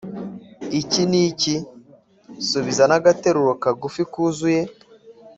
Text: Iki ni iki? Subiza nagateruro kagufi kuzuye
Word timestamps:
Iki 0.79 1.01
ni 1.09 1.21
iki? 1.29 1.55
Subiza 2.49 2.83
nagateruro 2.89 3.53
kagufi 3.63 4.01
kuzuye 4.11 4.61